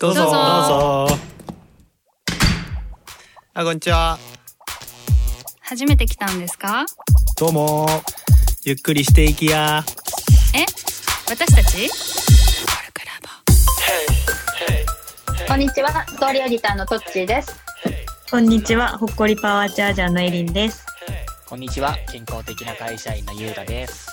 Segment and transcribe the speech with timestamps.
[0.00, 0.22] どうぞ。
[0.22, 0.32] どうぞ。
[0.32, 1.16] どうぞ。
[3.52, 4.18] あこんにちは。
[5.60, 6.86] 初めて来たんですか？
[7.36, 7.86] どうも。
[8.64, 9.84] ゆっくりしていきや。
[10.54, 10.64] え？
[11.28, 11.90] 私たち？
[15.46, 17.60] こんにちは、ストーリーエディターのトッチーです。
[18.30, 20.86] こんにちは、ほっこりパワーチャージャーのエリンです。
[21.46, 24.08] こんにちは、健康的な会社員のゆうたです。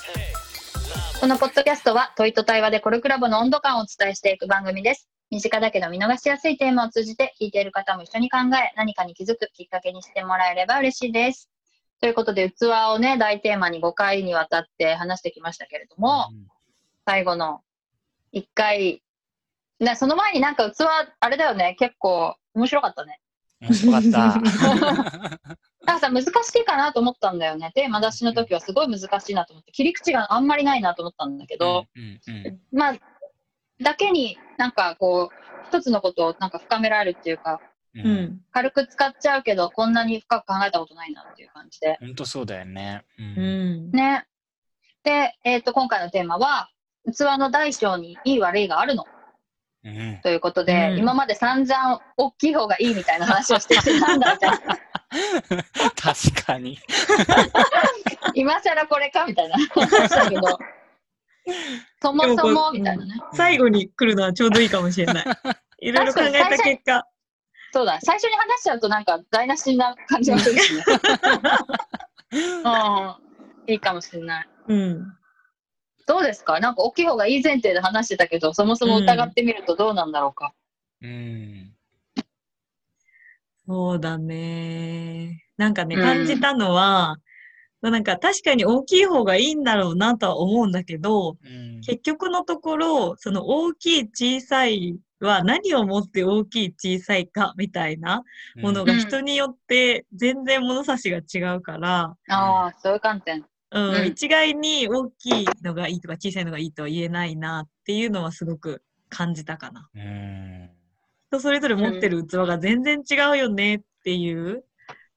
[1.22, 5.08] このポッドキャストは問いと対話でコルクラボの温度感をお伝えしていく番組です。
[5.30, 11.50] 身近だけど見逃しやすいテーマを通じて聞いている方も一緒に考え、何かに気づくきっかけにしてもらえれば嬉しいです。
[12.00, 16.28] ということで、器をね、大テーマに5回にわたって話してきましたけれども、
[17.05, 17.61] 最後の
[18.33, 19.04] 1回、
[19.79, 20.86] なその前になんか器、
[21.19, 23.19] あれだよね、結構面白かったね。
[23.61, 24.10] 面白かった。
[25.88, 26.28] なんかさ、難し
[26.60, 27.71] いかなと思ったんだよね。
[27.74, 32.95] テーマ出しの時はすごい難しいなと思って、切り口があんまりないなと思ったんだけど、うんうんまあ、
[33.81, 37.59] だけになんかこう、一つのことをなんか深められるっていうか、
[37.95, 38.00] う。
[38.00, 38.42] うんん。
[38.52, 41.97] 軽く使っちゃうけど、こんなに深く考えたことないなっていう感じで。
[42.00, 43.03] 本当そうだよね。
[43.17, 43.23] う。
[43.23, 43.92] うんん。
[43.92, 44.25] ね。
[45.03, 46.69] で、えっ、と、今回のテーマは、
[47.06, 49.06] 器の大小にいい悪いがあるの
[49.84, 50.19] うん。
[50.22, 54.58] ということで、うん今まで散々大きい方がいいみたいな話をしてて、なんだみたいな。
[55.95, 56.78] 確かに。
[58.36, 60.59] 今更これかみたいな話だけど、
[62.02, 63.14] そもそもみたいなね。
[63.34, 65.26] 最後に来るのはちょうどいいかもしれない。
[65.80, 67.06] いろいろ考えた結果。
[67.73, 70.84] そうだ、最初に話しちゃうとなんか台無しな感じがするしね。
[72.31, 74.50] うん、いいかもしれない。
[74.68, 75.14] うん。
[76.08, 76.59] どうですか？
[76.59, 80.53] なんか大きい方がいい前提で話してたけど、そもそも疑ってみるとどうなんだろうか。
[81.02, 81.73] うん。
[83.68, 85.44] そうだね。
[85.58, 87.18] なんかね、うん感じたのは、
[87.81, 91.81] なんか確かに大きい方がいいんだろうなとは思うんだけど、うん。
[91.81, 98.23] 結局のところ、その大きい小さいは何をもって大きい小さいかみたいな
[98.56, 103.46] ものがうん人によって全然物差しが違うから、ああ、そういう観点。
[103.72, 109.90] うん、うん一概に大きいのがいいとか小さいのがいいとは言えないなっていうのはすごく感じたかな。
[109.94, 110.69] うん。
[111.30, 114.63] 人それぞれ持ってる器が全然違うよねっていう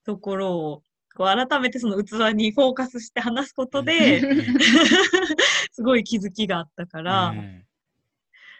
[0.04, 0.82] ところを
[1.16, 4.20] こう改めてその器にフォーカスして話すことで
[5.72, 7.66] すごい気づきがあったから、うん。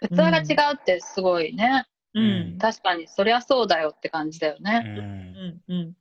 [0.08, 1.86] 器が違うってすごいね。
[2.14, 2.58] うん、うん。
[2.58, 4.80] 確かに、そりゃそうだよって感じだようね。
[4.80, 4.86] ん。
[4.86, 5.96] うん、うん、うん。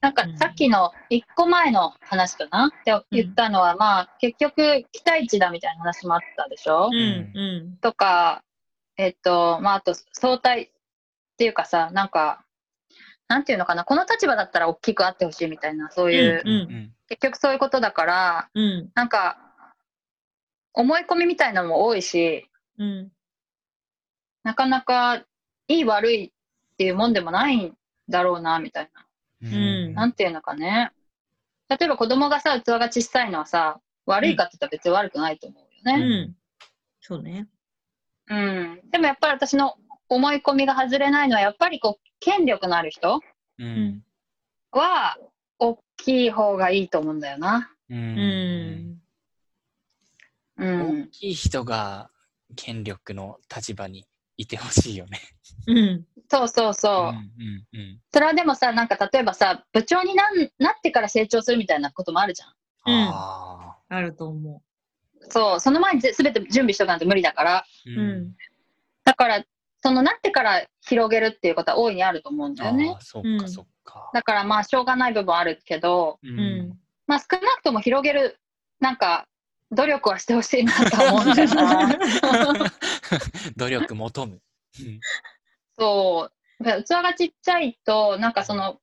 [0.00, 2.66] なんかうんさっきの一個前の話かな？
[2.66, 8.44] って言ったのは、まあ結局期待値だみたいな話もあったでしょ、うん、うん、とか、
[8.98, 10.70] えっと、まあ、あと、相対っ
[11.36, 12.45] ていうかさ、なんか、
[13.28, 19.38] なんていうのかな、この立場だったら大きくあってほしいみたいな、そういう、うんうん結局そういうことだから、うん、なんか、
[20.72, 23.12] 思い込みみたいなのも多いし、うん、
[24.42, 25.24] なかなか
[25.68, 26.30] いい悪いっ
[26.76, 27.74] ていうもんでもないん
[28.08, 29.06] だろうな、みたいな。
[29.42, 30.90] うんなんていうのかね。
[31.68, 36.22] 例えば子供がさ、器が小さいのはさ、悪いかって言ったら別に悪くないと思うようね。
[36.24, 36.36] ん。
[37.00, 37.48] そうね。
[38.28, 38.80] うん。
[38.90, 39.76] でもやっぱり私の
[40.08, 43.20] 思い込みが外れないのは、やっぱりこう、権力のある人
[43.58, 44.02] うん
[44.72, 45.16] は、
[45.58, 47.72] 大きい方がいいと思うんだよな。
[47.88, 49.00] ううんん。
[50.58, 51.08] うん大。
[51.08, 52.10] きい人が
[52.56, 54.06] 権力の立場に
[54.36, 55.20] いてほしいよね。
[55.66, 56.06] うん。
[56.28, 56.94] そうそうそう。
[56.94, 62.48] うんうんうんそれはでもさ、なんか例えばさ、部長になんなってから成長するみたいなこともあるじゃん。
[62.48, 64.62] うんああると思
[65.30, 67.64] そう、その前にぜ全て準備しとかないと無理だから。
[67.86, 68.34] うん。
[69.04, 69.44] だから、
[69.86, 74.10] そのなってから広げるっていうことは大いにあると思うんだよねそっうんかそっか。
[74.12, 76.76] だからまあ、しょうがない部分はあるけど、ううん。
[77.06, 78.40] まあ少なくとも広げる、
[78.80, 79.28] なんか、
[79.70, 81.88] 努力はしてほしいなとは思うんだよな。
[83.56, 84.32] 努力求む。
[84.32, 85.00] うん
[85.78, 86.64] そう。
[86.64, 88.80] 器がちっちゃいと、なんかその、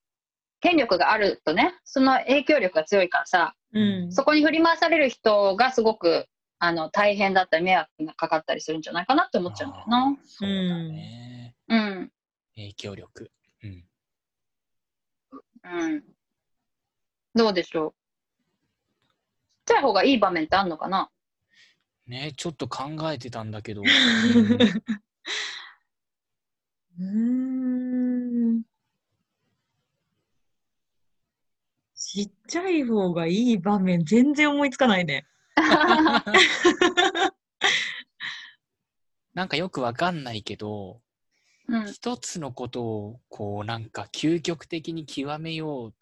[0.62, 4.12] 権力があるとね、その影響力が強いからさ、うん。
[4.14, 6.28] そこに振り回される人がすごく、
[6.66, 10.18] あの、大変だったり、迷惑がかかったりするんじゃないかなって思っちゃうんだよな。
[10.24, 11.58] そうだね。
[11.68, 12.12] うん。
[12.56, 13.32] 影響力。
[13.64, 13.86] うん。
[15.66, 16.04] うん。
[17.36, 17.92] どうでしょう。
[19.66, 21.10] ちっちゃい方がいい場面ってあんのかな？
[22.08, 23.82] ねちょっと考えてたんだけど。
[26.98, 27.06] うー
[28.54, 28.62] ん。
[31.94, 35.26] ちっちゃい方がいい場面、全然思いつかないね。
[39.34, 41.02] なんかよくわかんないけど、
[41.68, 41.92] うん。
[41.92, 45.94] 一つのことをこうなんか究極的に極めよう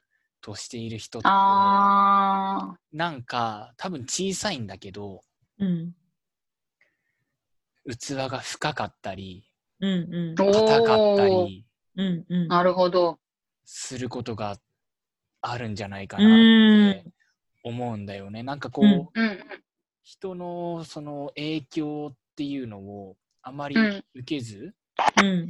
[0.41, 5.21] としている人ってあなんか多分小さいんだけど
[5.59, 5.95] うん。
[7.87, 9.45] 器が深かったり、
[9.79, 10.35] うんうん。
[10.35, 11.65] 硬かったり
[11.95, 12.47] うんうん。
[12.47, 13.19] なるほど。
[13.65, 14.57] することが
[15.41, 17.11] あるんじゃないかうなっんて
[17.63, 18.43] 思うんだよね。
[18.43, 19.39] なんかこう、うんうん
[20.03, 24.73] 人のその影響っていうのをあまりうん受けず、
[25.21, 25.49] うん。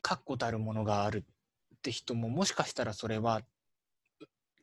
[0.00, 1.24] 確固たるものがある
[1.76, 3.42] って人ももしかしたらそれは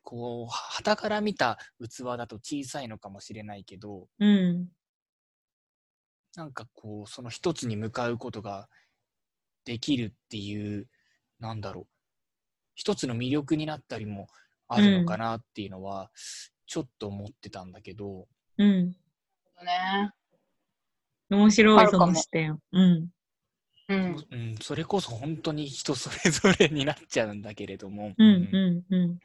[0.02, 4.68] こう旗から見た器だと小さいのかもしれないけどうん。
[6.36, 8.68] なんかこうその一つに向かうことが
[9.64, 10.88] できるっていう
[11.38, 11.86] なんだろう
[12.74, 14.28] 一つの魅力になったりも
[14.68, 16.10] あるのかなっていうのは
[16.66, 18.26] ちょっと思ってたんだけど、
[18.58, 18.88] うん。
[18.88, 20.12] ね。
[21.30, 22.58] 面白い、その視点。
[22.72, 23.08] うん。
[23.88, 24.26] うん。
[24.30, 29.18] うん、それこそ本当に人それぞれになっちゃうんだけれども、うんうんうんうん。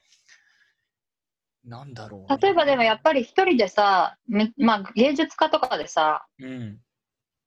[1.65, 6.79] なんだろう、ね、例えばでもやっぱり一人でさ、めまあ芸術家とかでさ、うん、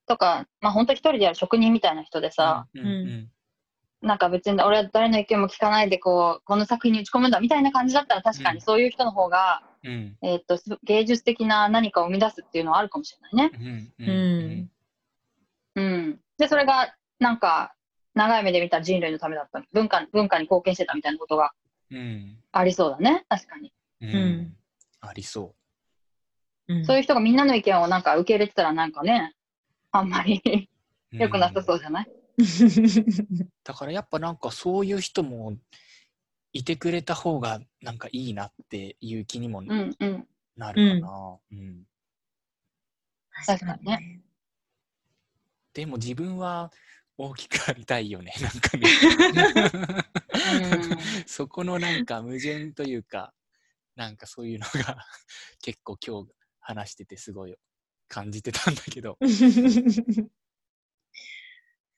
[0.06, 3.28] とか、まあ本当一人でやる職人みたいな人でさ、うんうん
[4.02, 13.90] なんか別に俺は誰の意見も聞かないでこう、この作品に打ち込むんだみたいな感じだったら確かうんにそういう人の方が、うんえーっと、す芸術的な何かを生み出すっていうのはあるかもしれないね。
[13.98, 14.70] うんうん
[15.74, 16.20] うん。
[16.38, 17.74] で、それがなんか
[18.14, 19.62] 長い目で見たら人類のためだった。
[19.72, 21.52] 文化、文化に貢献してたみたいなことが
[21.90, 23.24] うんありそうだね。
[23.28, 23.72] 確かに。
[24.00, 24.56] うんん
[25.00, 25.54] ありそ
[26.68, 29.34] うんそういう人がみんなの意見をなんか受け入れてたらなんかね、
[29.90, 30.68] あんまりう。
[31.16, 32.08] 良くなさそうじゃない、
[33.64, 35.56] だからやっぱなんかそういう人も
[36.52, 40.28] いてくれた方がなんかいいなっていう気にもうんうん。
[40.56, 41.38] なるかな。
[41.50, 41.86] うん
[43.46, 44.20] 確かにね。
[45.72, 46.70] でも自分は
[47.16, 48.86] 大きくありたいよね、 なんかね。
[51.26, 53.32] そこのなんか矛盾というか、
[53.96, 55.06] なんかそういうのが
[55.62, 57.56] 結構今日話しててすごい
[58.08, 59.18] 感じてたんだけど。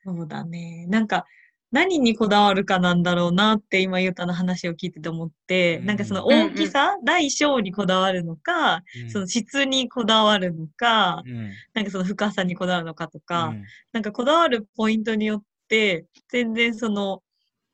[0.05, 0.87] そうだね。
[0.89, 1.25] なんか、
[1.73, 9.11] 何にこだわるかなんだろうなって今、ゆうたの話を聞いてて思って、うんなんかその大きさ、大小にこだわるのか、うん。
[9.11, 11.51] その質にこだわるのか、うん。
[11.73, 13.65] なんかその深さにこだわるのかとか、うん。
[13.93, 17.23] なんかこだわるポイントによって、全然その、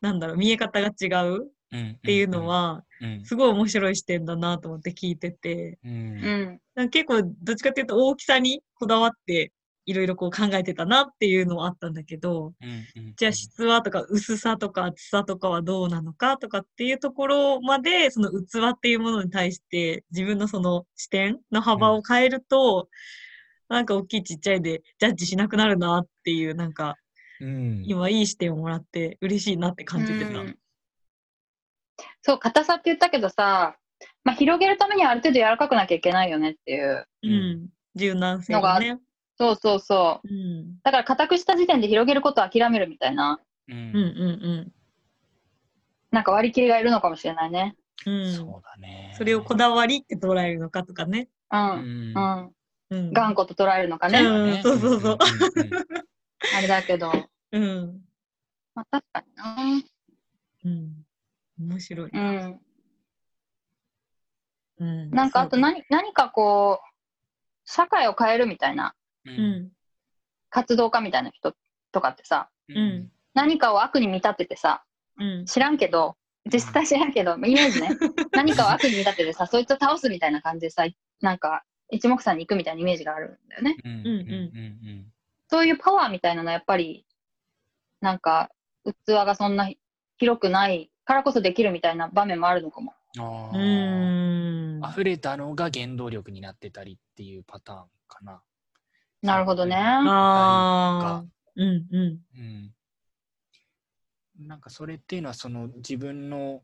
[0.00, 1.98] なんだろう、見え方が違うっうん。
[2.02, 3.24] ていうのは、うん。
[3.24, 5.92] すごい面白い視点だなと思って聞いてて、うん。
[5.92, 5.94] う
[6.54, 6.60] ん。
[6.74, 9.52] なんか結構どっちかっていうと大きさにこだわって
[9.86, 22.88] いろいろこう考えてたなっていうのはあったんだけど、うんうんじゃあ質はとか薄さとか厚さとかはどうなのかとかっていうところまで、その器っていうものに対して自分のその視点の幅を変えると、
[23.68, 26.96] なんか大きいちっちゃいでジャッジしなくなるなっていう、なんか
[27.40, 30.40] うん今いい視点をもらって嬉しいなって感じてた。
[30.40, 30.58] うん
[32.22, 33.76] そう、硬さって言ったけどさ、
[34.24, 37.06] まあ、広げるためにはある程度柔らかくなきゃいけないよねっていう。
[37.22, 37.68] うん。
[37.94, 38.98] 柔軟性がね。
[39.40, 40.28] そうそうそう。
[40.28, 40.80] うん。
[40.82, 44.00] だから硬くした時点で広げることを諦めるみたいな、うんうんう
[44.66, 44.72] ん
[46.10, 47.76] なんか割り切りがいるのかもしれないね。
[48.04, 48.14] うん。
[48.14, 48.34] うん。
[48.34, 49.12] そうだね。
[49.14, 51.28] それをこだわりって捉えるのかとかね。
[51.52, 51.56] う。
[51.56, 52.52] うんうんん。
[52.90, 53.12] うん。
[53.12, 54.18] 頑固と捉えるのかね。
[54.20, 55.18] うんそうそうそう
[56.52, 57.30] あれだけど。
[57.52, 58.00] うん。
[58.74, 59.84] まあ、確かに
[60.64, 61.06] うん。
[61.60, 62.10] 面白い。
[62.12, 62.20] な。
[62.20, 62.60] うん。
[64.80, 65.10] うん。
[65.10, 66.90] なんかあと何、何かこう、
[67.64, 68.94] 社会を変えるみたいな
[69.26, 69.72] ううんん。
[70.48, 71.54] 活動家みたいな人
[71.92, 73.10] とかってさ、うん。
[73.34, 74.84] 何かを悪に見立ててさ、
[75.18, 75.44] うん。
[75.46, 76.16] 知らんけど、
[76.52, 77.90] 実際知らんけど、イメージね。
[78.32, 80.86] 何かを悪に見立ててさ、そいつを倒すみたいな感じでさ、
[81.20, 83.76] なんか、一目散に行くみたいなイメージがあるんだよね。
[83.84, 85.12] うんうんうん
[85.48, 87.04] そういうパワーみたいなのはやっぱり、
[88.00, 88.50] なんか、
[88.84, 89.68] 器がそんな
[90.16, 92.94] 広くないからこそできるみたいな場面もあるのかも。
[93.16, 94.90] うんあ。
[94.90, 98.42] 溢れたのが原動力になってたりっていうパターンかな。
[99.22, 99.76] なるほどね。
[99.76, 101.24] ああ。
[101.56, 102.20] うんうん。
[102.38, 102.74] うん。
[104.46, 106.62] なんかそれっていうのはその自分の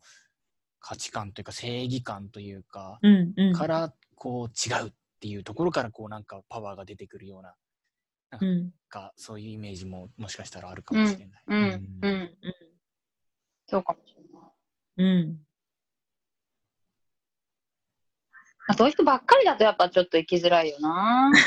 [0.81, 3.53] 価値観というか正義感というか、うんうん。
[3.53, 7.55] からこう違うっていうところからこうなんかパワーが出てくるような、
[8.41, 8.73] うん。
[8.89, 11.43] かそういうイメージももしかしたらあるかもしれない。
[11.47, 12.37] うん、うん、うん。
[13.67, 15.17] そうかもしれない。
[15.19, 15.46] うん。
[18.69, 21.33] まあそういう人ばっかりだとやっぱちょっと生きづらいよな。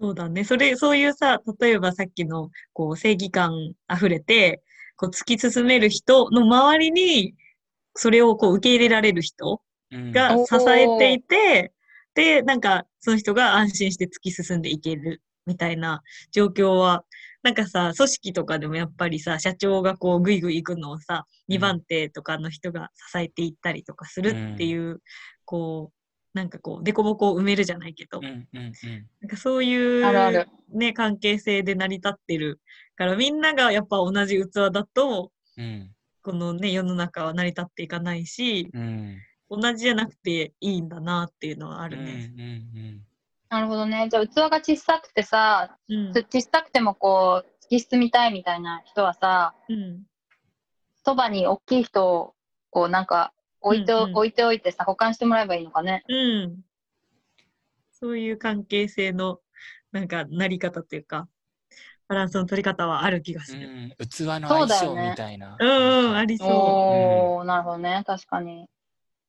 [0.00, 0.44] そうだね。
[0.44, 4.62] それ、そういうさ、例えばさっきの、こう、正義感溢れて、
[4.96, 7.34] こう、突き進める人の周りに、
[7.94, 9.60] それをこう、受け入れられる人
[9.90, 11.72] が支えていて、
[12.14, 17.04] で、なんか、その人が安心して突き進んでいけるみたいな状況は、
[17.42, 21.56] なんかさ、組織とかでもやっぱりさ、社長がこう、ぐいぐい行くのをさ、うん。
[21.56, 25.00] 2番手とかの人が支えていったりとかするっていう、
[25.44, 25.98] こう、
[26.36, 28.72] なんかこう、凸凹を埋めるじゃないけど、うんうんうん。
[29.20, 30.48] なんかそういう、あるある。
[30.70, 32.60] ね、関係性で成り立ってる
[32.96, 35.90] から、みんながやっぱ同じ器だと、うん。
[36.22, 39.18] このね、世の中は成り立っていかないし、うん。
[39.48, 43.07] 同じじゃなくていいんだなっていうのはああるね。
[43.50, 44.08] なるほどね。
[44.10, 46.12] じゃあ器が小さくてさ、うん。
[46.12, 50.02] 小さくてもこう、突き進みたいみたいな人はさ、うん。
[51.04, 52.34] そばに大きい人を
[52.70, 56.04] こうなんか置いてお、うんうん置いておいてさ、保管してもらえばいいのかね。
[56.08, 56.60] うん。
[57.92, 59.40] そういう関係性の、
[59.90, 61.28] なんか、なり方っていうか、
[62.06, 63.68] バランスの取り方はある気がする。
[63.68, 63.70] う
[64.04, 65.56] ん器のそう相性みたいな。
[65.58, 68.02] うんうん、ありそおー、なるほどね。
[68.06, 68.68] 確かに。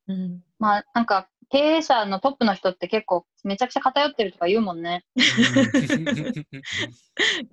[0.08, 0.14] う。
[0.14, 0.44] うん。
[0.60, 5.04] まあ、なんか、経営者のトップの人って結構めちゃくちゃ偏ってるとか言うもんね。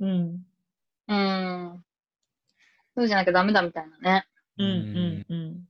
[0.01, 0.45] うん。
[1.09, 1.85] うん。
[2.95, 4.27] そうじゃなきゃダメだみたいなね。
[4.59, 4.67] うん。
[4.67, 5.27] うん。
[5.29, 5.69] うん。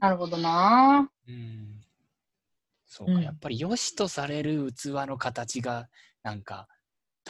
[0.00, 1.80] なるほどなうん
[2.86, 5.88] そうか、うんやっぱり良しとされる器の形が
[6.22, 6.68] なんか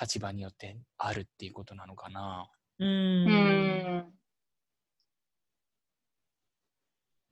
[0.00, 2.48] 立場によってあるっていうことなのかな。
[2.78, 2.84] う。
[2.84, 4.12] うんん。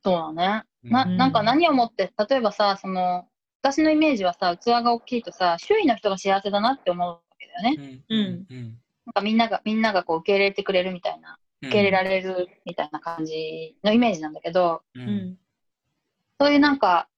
[0.03, 0.65] そうだね。
[0.91, 1.17] な、うん。
[1.17, 3.29] なんか何をもって、例えばさ、その、
[3.63, 8.03] 私のイメージはさ、器が大きいとさ、周囲の人が幸せだなって思うわけだよね。
[8.09, 8.19] うん。
[8.19, 8.79] うん。
[9.07, 15.09] なんかみんなが、みんながこう受け入れてくれるみたいな、受受け入れられるみたいな感じのイメージなんだけど、ううん。
[15.09, 15.39] ん。
[16.41, 17.09] そういうなんか、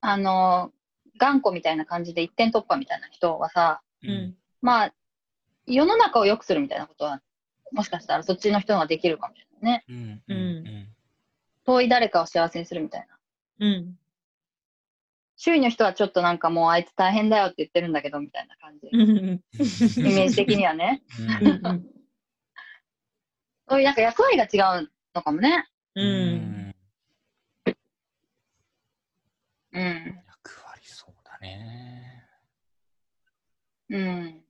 [0.00, 0.72] あの、
[1.18, 4.36] 頑固みたいな感じで一点突破みたいな人はさ、うん。
[4.62, 4.94] まあ、
[5.66, 7.20] 世の中を良くするみたいなことは、
[7.72, 9.84] もしかしたらそっちの人ができるかもしれないね。
[9.88, 10.22] うん。
[10.28, 10.86] うん
[11.70, 13.06] 遠い誰かを幸せにするみたい
[13.60, 13.66] な。
[13.66, 13.96] うん。
[15.36, 18.88] 周囲の人はちょっとなんかもうあいつ大変だよって言ってるんだけどみたいな感じ。
[18.92, 19.40] うん。
[19.56, 21.02] イメージ的にはね。
[23.68, 25.64] そういうなんか役割が違うのかもね。
[25.94, 26.02] う。
[26.02, 26.74] うんん
[29.72, 30.22] うん。
[30.26, 32.26] 役割そうだね。
[33.90, 34.42] うん。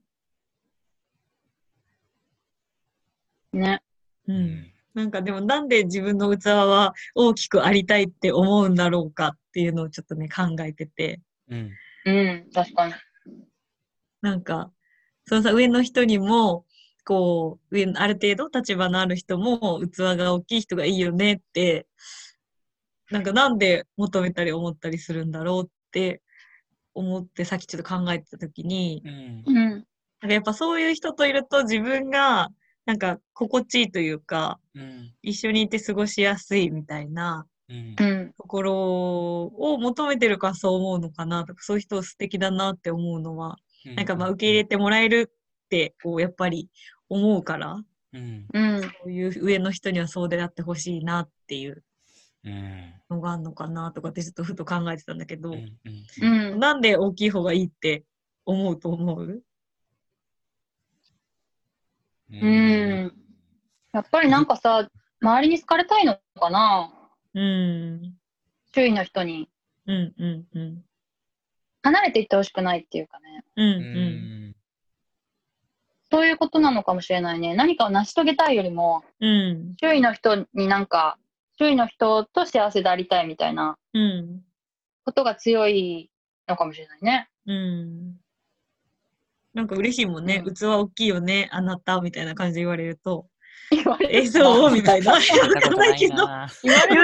[3.52, 3.82] ね。
[4.26, 4.32] う。
[4.32, 11.20] うんんなんかでもなんで自分の器は大きくありたいって思うんだろうかっていうのをちょっとね考えてて。
[11.49, 11.70] うん
[12.06, 12.50] うん。
[12.52, 12.94] 確かに。
[14.23, 14.73] なんか、
[15.26, 16.64] そのさ、上の人にも、
[17.04, 21.87] こう、上のある程度立場のある人も、器が大きい人がいいよねって、
[23.11, 26.23] なんかなんで求めたり思ったりするんだろうって
[26.94, 29.54] 思って、さっきちょっと考えてたときに、うんうん。
[29.56, 29.82] なん
[30.20, 32.49] かやっぱそういう人といると自分が、
[32.87, 38.32] なんか心地いいというか、うん一緒にいて過ごしやすいみたいなうんうん。
[38.37, 46.68] ところを求めてるからそう思うのかなとか、そういう人素敵だなって思うのは、なんかまあ受け入れてもらえるって、こうやっぱり
[47.08, 47.80] 思うから、
[48.12, 48.82] うんうん。
[48.82, 51.84] そういう上の人にはそうであってほしいなっていう
[52.44, 55.78] うんのがあるのかなとかってちょっとふと考えてたんだけど、うん
[56.22, 56.58] うん。
[56.58, 58.04] なんで大きい方がいいって
[58.46, 59.42] 思うと思う？
[62.32, 63.12] うん。
[63.92, 64.88] やっぱりなんかさ、
[65.20, 66.92] 周りに好かれたいのかな？
[67.34, 68.14] うん。
[68.75, 69.49] 周囲の人に。
[69.87, 70.84] うんうんうん。
[71.82, 73.44] 離れていってほしくないっていうかね。
[73.56, 74.50] うんううん。
[74.50, 74.54] ん
[76.12, 77.54] そういうことなのかもしれないね。
[77.54, 79.76] 何かを成し遂げたいよりも、うん。
[79.80, 81.18] 周囲の人になんか、
[81.58, 84.42] 周囲の人と幸せでありたいみたいなうん。
[85.04, 86.10] ことが強い
[86.49, 87.28] のかもしれないね。
[87.46, 88.20] うん。
[89.54, 90.42] なんか嬉しいもんね。
[90.45, 93.26] うん器大きいよね、あなた、みたいな感じで言われると。
[93.71, 94.71] 言われるえ、そう？
[94.73, 95.19] みたいな。
[95.19, 95.49] 言わ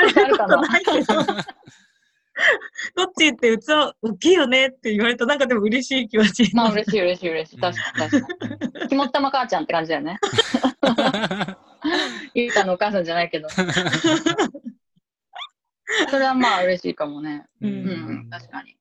[0.02, 1.14] れることなないけど。
[2.94, 6.54] どっちって器大きいよねって言われるとなんかでも嬉しい気持ち。
[6.54, 7.58] まあ嬉しい嬉しい嬉しい。
[7.58, 8.46] 確かに 確か
[8.82, 8.88] に。
[8.90, 10.18] 肝っ玉母ちゃんって感じだよね。
[12.34, 13.48] ゆうかのお母さんじゃないけど。
[16.10, 17.46] それはまあ嬉しいかもね。
[17.62, 18.76] ううんん、確かに。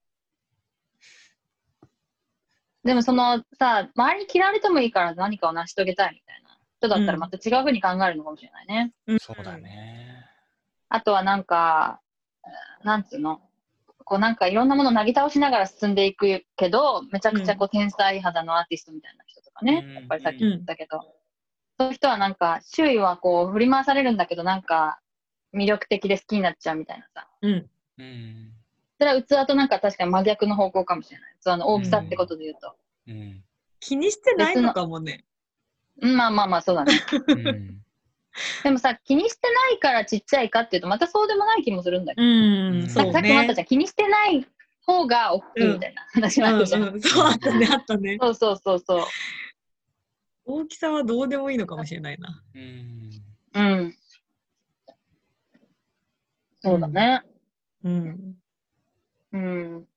[2.86, 8.94] でもそのさ、周りに嫌われてもいいから何かを成し遂げたいみたいな人だったらまた違うふうに考えるのかもしれないね。
[9.20, 10.24] そうだね。
[10.89, 12.00] あとはなんか、
[12.84, 13.42] なんつうの、
[14.06, 21.01] こうなんかいろんなものをなぎ倒しながら進んでいくけど、めちゃくちゃこう天才肌のアーティストみたいな人とかね、うんやっぱりさっき言ったけど、
[21.80, 25.00] そういう人はなんか周囲はこう振り回されるんだけど、なんか
[25.56, 27.27] 魅力的で好きになっちゃうみたいなさ。
[27.42, 27.70] うん。
[29.00, 31.36] うんそれは器となんか確かに真逆の方向かもしれない。
[31.42, 32.75] 器の大きさってことで言うと。
[33.08, 33.44] うん
[33.82, 35.25] 気にしてないのかもね。
[36.02, 36.94] うん、まあまあまあそうだね。
[37.28, 37.82] うん
[38.64, 42.28] でもさ、気にしてないからちっちゃいかっていうと、またそうでもない気もするんだけど。
[42.28, 43.54] うん、うんそうねさっきもあった。
[43.54, 44.46] じゃん、気にしてない
[44.86, 46.82] 方が大きいみたいな話もあったじゃん。
[46.84, 48.18] うんうん、そうあったね、あったね。
[48.20, 49.06] そうそうそうそう。
[50.46, 52.44] 大きさはどうでもいいのかもしれないな。
[52.54, 53.22] うん
[53.54, 53.96] うん。
[56.62, 57.22] そうだね。
[57.84, 58.36] うん。
[59.36, 59.88] うん。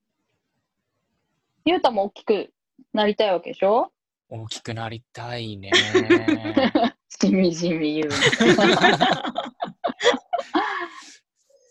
[1.65, 2.53] ゆうたも大きく
[2.93, 3.91] なりたいわけでしょ？
[4.27, 5.71] 大きくなりたいね。
[7.07, 8.09] しみじみ言う。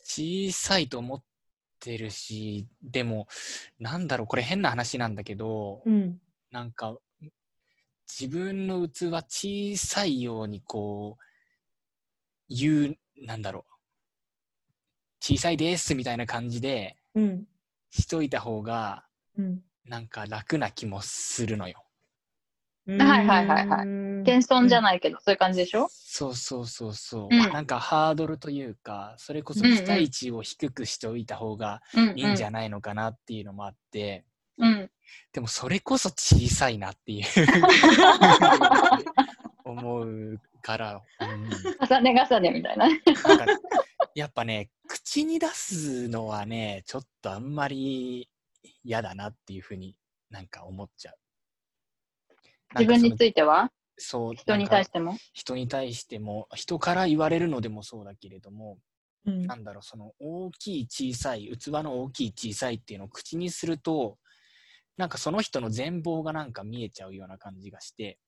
[0.04, 1.22] 小さいと思っ
[1.78, 3.28] てるし、でも、
[3.78, 6.20] なんだろう、これ変な話なんだけど、うん。
[6.50, 6.98] なんか、
[8.08, 11.22] 自分の器小さいようにこう、
[12.48, 13.64] 言う、なんだろう、
[15.20, 17.46] 小さいですみたいな感じでうん。
[17.90, 19.04] しといた方が、
[19.36, 19.60] うん。
[19.84, 21.82] なんか楽な気もするのよ。
[22.86, 25.00] はいはいはいはいい謙遜じゃない。
[25.00, 25.88] けど、そういう感じでしょ？
[25.90, 27.28] そうそうそうそう。
[27.30, 34.24] うんなんかハードルというか、それこそうんうん期待値を低くしておいた方がうんいいんじゃないのかなっていうのもあって、
[34.58, 34.90] うん。
[35.32, 37.24] でもそれこそ小さいなっていう
[39.64, 41.50] 思うから、うん
[41.88, 43.00] 重ね重ねみたいなね。
[43.24, 43.46] なんか
[44.14, 44.70] やっぱね、
[45.10, 48.28] 口に出すのはね、ちょっとあんまり
[48.84, 49.96] 嫌だなっていうふうに
[50.28, 51.14] なんか思っちゃう。
[52.78, 53.68] 自分についいては？
[53.68, 55.16] てそう人に対てしても？
[55.32, 58.76] 人に対しても人から言われるのでもそうだけれども、
[59.24, 59.46] うん。
[59.46, 64.18] なんだろう、その大きい小さい、器の大きい小さいっていうのを口にすると、
[64.98, 68.18] なんかその人の全貌がなんか見えちゃうような感じがして、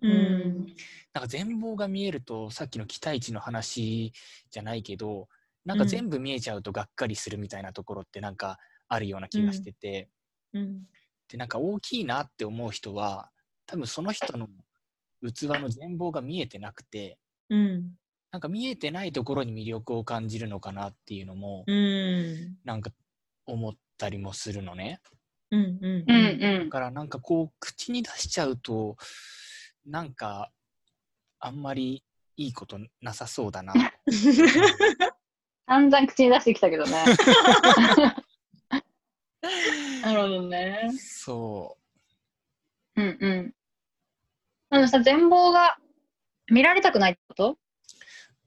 [0.00, 0.66] うん。
[1.12, 4.12] なんか全貌が見えると、さっきの期待値の話
[4.48, 5.26] じゃないけど、
[5.64, 10.08] なんか全部見えちゃうとがっかりするみたいなところってなんかあるような気がしてて、
[10.52, 10.82] うん。
[11.28, 13.30] で、なんか大きいなって思う人は、
[13.66, 14.48] 多分その人の
[15.22, 17.92] 器の全貌が見えてなくて、うん。
[18.32, 22.56] なんか見えてないところに魅力を感じるのかなっていうのも、うん。
[22.64, 22.90] なんか
[23.46, 25.00] 思ったりもするのね。
[25.50, 25.60] うん。
[25.60, 26.04] うん。
[26.06, 26.70] うんうんだ。
[26.70, 28.96] からなんかこう口に出しちゃうと
[29.84, 30.50] なんか
[31.38, 32.04] あんまり
[32.36, 33.74] いいことなさそうだな。
[35.70, 36.90] 散々口に出してきたけどね。
[40.02, 40.90] なるほどね。
[40.98, 41.78] そ
[42.96, 43.54] うんうん。
[44.70, 45.78] あのさ、全貌が
[46.50, 47.56] 見られたくないってこと？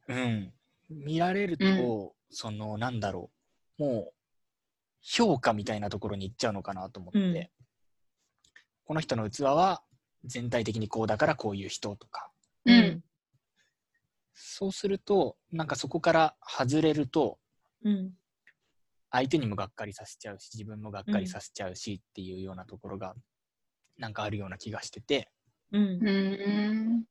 [0.09, 0.13] う。
[0.13, 0.53] うん。
[0.89, 3.31] 見られると、そのなんだろ
[3.79, 3.83] う。
[3.83, 4.13] もう
[5.01, 7.19] 評価みたいなところに行っちゃうのかなと思って。
[7.19, 7.49] うん
[8.85, 9.81] この人の器は
[10.25, 12.29] 全体的にこうだからこういう人とか。
[12.65, 13.01] うん。
[14.33, 17.39] そうすると、なんかそこから外れると、
[17.83, 18.13] うん。
[19.11, 23.13] 相手にもがっかりさせちゃうし自分もがっかりさせちゃうしっていうようなところが
[23.95, 25.29] なんかあるような気がしてて
[25.71, 26.11] うんう。
[26.11, 27.03] ん。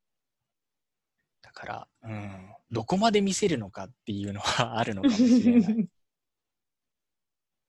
[1.42, 5.88] だから、うん、どこまで見せるのかっていうのはあるのかもしれない。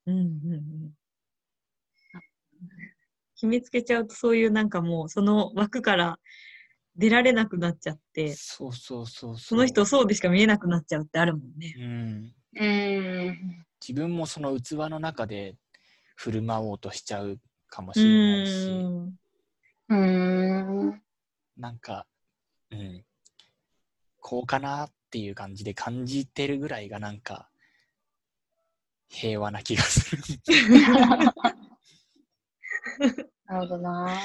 [0.07, 0.93] うんうんうん
[3.35, 6.17] 決めつけちゃうとそういうなんかもうその枠から
[6.95, 9.37] 出られなくなっちゃってそうそうそうそう。
[9.37, 11.75] その人そうでしか見えなくなっちゃうってあるもんね。
[11.77, 12.65] うん、う
[13.31, 13.65] ん。
[13.81, 15.55] 自分もその器の中で
[16.15, 19.15] 振る舞おうとしちゃうかもうしれないし、ん
[19.89, 21.01] うん。
[21.57, 22.05] なんか、
[22.71, 23.03] うん、
[24.19, 27.49] こうかなっていう感じで感じてるぐらいがなんか
[29.09, 30.21] 平和な気がする。
[33.45, 34.19] なるほどな。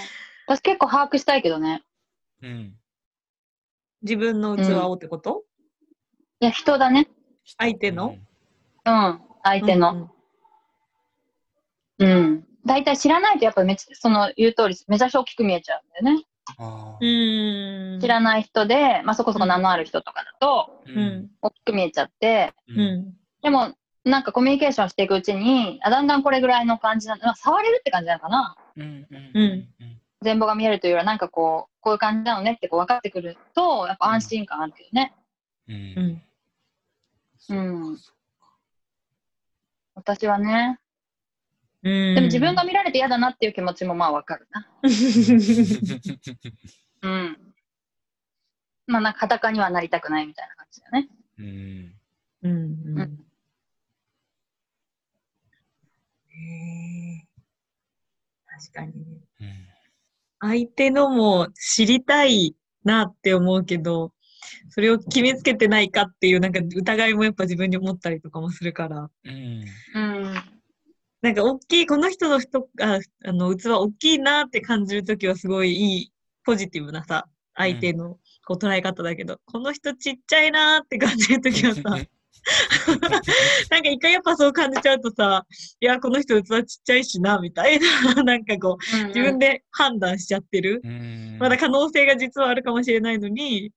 [0.46, 1.82] 私結構把握したいけどね。
[2.42, 2.74] うん、
[4.02, 5.44] 自分の器をってこと、
[6.40, 7.08] いや、人だね。
[7.58, 8.16] 相手の、
[8.84, 9.20] うん。
[9.42, 10.10] 相手の。
[11.98, 12.44] うん。
[12.64, 16.24] 大体知らないとやっぱめっちゃ、その言う通り、めちゃくちゃ大きく見えちゃうんだよね。
[16.58, 18.00] あうーん。
[18.00, 21.30] 知らない人で、まあそこそこ名のある人とかだと、ううん。
[21.42, 23.14] 大きく見えちゃって、ううんん。
[23.42, 23.74] でも、
[24.04, 28.56] なんかコミュニケーションしていくうちに、あだんだんこれぐらいの感じなの、まあ、触れるって感じなのかな。
[28.76, 29.68] うんうんうん
[30.22, 35.14] 全貌が見えるというよりは、なんかこう、こういう感じなのねってこう分かってくると、やっぱ安心感あるけどね。
[35.68, 36.22] うん
[37.48, 37.88] うん。
[37.90, 37.98] うん。
[39.94, 40.80] 私はね。
[41.82, 42.14] うん。
[42.14, 44.66] でも自分が見られて嫌だなっていう気持ちもまあ分かるな。
[47.02, 47.54] うん。
[48.86, 51.08] まあなんか裸にはなりたくないみたいな感じだね。
[51.38, 51.94] うん
[52.42, 53.24] うんううんん。
[56.30, 57.28] へー
[58.46, 59.20] 確かにね。
[59.40, 59.67] うん
[60.40, 64.12] 相手のも知りたいなって思うけど、
[64.70, 70.34] それを決めつけてないかっていうなんか疑いもやっぱ自分に思ったりとかもするから、うんうん。
[71.20, 76.12] なんか大きい、この人の人ああの器大きいなって感じるときはすごいいい、
[76.44, 81.82] ポジティブなさ、相手のこう捉え方だけど、この人ちっちゃいなって感じるときはさ、
[83.70, 85.46] なんか一回やっぱそう感じちゃうとさ、
[85.80, 90.80] いや、この人器ちっちゃいしな、みたいな、 なんかこう、自分で判断しちゃってる。
[90.84, 93.72] うんまだ可能性が実はあるかもしれないのに、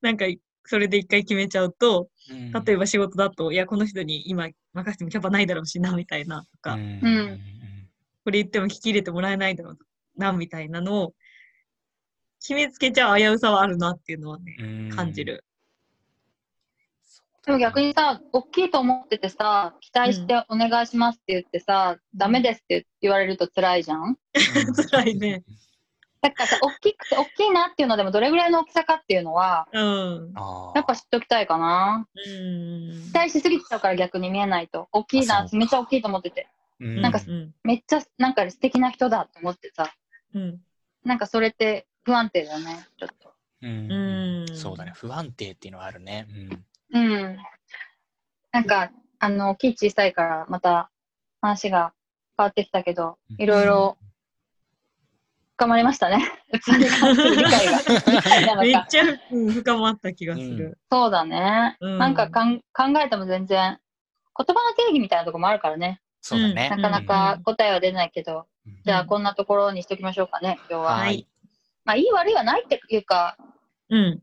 [0.00, 0.26] なんか
[0.64, 2.08] それで一回決めちゃうと、
[2.64, 7.40] 例えば仕事だと、いや、この人に今任せてもキャパないだろうしな、みたいなとか、うんうん
[8.24, 9.78] これ言っても聞き入れてもらえないだろう
[10.16, 11.14] な、みたいなのを、
[12.40, 15.24] 決めつけちゃう危うさはあるなっていうのはね、うん感じ。
[15.24, 15.44] る。
[17.44, 24.16] でも逆にさ、大きいと思っててさ、期待してお願いしますって言ってさ、ダメですって言われると辛いじゃん?
[24.90, 25.42] 辛いね。
[26.20, 30.32] だからさ、大きくて、大きいなっていうのでもどれぐらいの大きさかっていうのは、うん。
[30.76, 32.06] やっぱ知っときたいかな。
[32.14, 33.02] うん。
[33.08, 34.88] 期待しすぎちゃうから逆に見えないと。
[34.92, 36.46] 大きいなめっちゃ大きいと思ってて。
[36.78, 37.52] うんなんかうん。
[37.64, 39.92] めっちゃなんか素敵な人だと思ってさ、
[40.34, 40.60] うん。
[41.04, 43.32] なんかそれって不安定だよね、ちょっと。
[43.62, 44.92] うんうんそうだね。
[44.94, 46.28] 不安定っていうのはあるね。
[46.30, 46.64] うん。
[48.52, 50.90] なんか、あの、大きい小さいからまた
[51.40, 51.92] 話が
[52.36, 53.96] 変わってきたけど、いろいろ
[55.62, 56.24] 深まりましたね。
[56.52, 57.72] 器に関する理解が。
[58.46, 60.78] なんかめっちゃ、うん深まった気がする。
[60.90, 61.76] そうだね。
[61.80, 63.78] うんなんかかん考えても全然、
[64.36, 66.00] 言葉の定義みたいなとこもあるからね。
[66.20, 66.68] そうだね。
[66.68, 70.96] なかなか答えは出ないけど、うんじゃあこんなところにしときましょうかね、今日は。
[70.96, 71.26] はい。
[71.84, 73.36] まあ、いい悪いはないっていうか、
[73.88, 74.22] うん。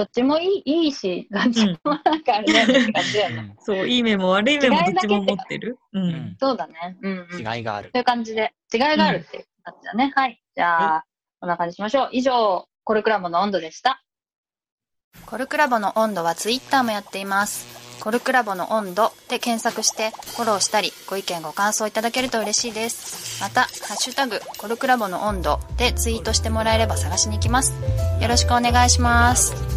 [0.00, 3.36] どっちもいいいいし、どっちもなんかあれだよねって感じだよね。
[3.36, 5.78] うん そう、いい面も悪い面もどっちも持ってる？
[5.92, 6.00] う。
[6.00, 6.96] うんんそうだね。
[7.02, 7.90] うん、違いがある。
[7.94, 10.12] いう感じで、違いがあるっていう感じだね。
[10.16, 10.42] はい。
[10.56, 11.04] じゃあ、
[11.38, 12.08] こんな感じにしましょう。
[12.12, 14.02] 以上、コルクラボの温度でした。
[15.26, 18.00] コルクラボの温度はツイッターもやっています。
[18.00, 23.42] コルクラボの温度で検索してフォローしたりご意見ご感想いただけると嬉しいです。
[23.42, 27.74] また、ハッシュタグコルクラボの温度でツイートしてもらえれば探しに行きます。
[28.20, 29.69] よろしくお願いします。